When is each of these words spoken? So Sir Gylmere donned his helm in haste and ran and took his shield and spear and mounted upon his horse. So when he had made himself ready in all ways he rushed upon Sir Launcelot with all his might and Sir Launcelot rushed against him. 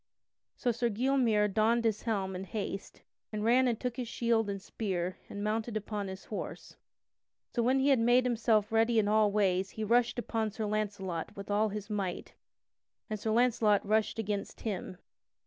So 0.55 0.71
Sir 0.71 0.89
Gylmere 0.89 1.47
donned 1.47 1.85
his 1.85 2.01
helm 2.01 2.35
in 2.35 2.45
haste 2.45 3.03
and 3.31 3.43
ran 3.43 3.67
and 3.67 3.79
took 3.79 3.97
his 3.97 4.07
shield 4.07 4.49
and 4.49 4.59
spear 4.59 5.19
and 5.29 5.43
mounted 5.43 5.77
upon 5.77 6.07
his 6.07 6.25
horse. 6.25 6.75
So 7.53 7.61
when 7.61 7.77
he 7.77 7.89
had 7.89 7.99
made 7.99 8.25
himself 8.25 8.71
ready 8.71 8.97
in 8.97 9.07
all 9.07 9.31
ways 9.31 9.69
he 9.77 9.83
rushed 9.83 10.17
upon 10.17 10.49
Sir 10.49 10.65
Launcelot 10.65 11.37
with 11.37 11.51
all 11.51 11.69
his 11.69 11.87
might 11.87 12.33
and 13.11 13.19
Sir 13.19 13.29
Launcelot 13.29 13.85
rushed 13.85 14.17
against 14.17 14.61
him. 14.61 14.97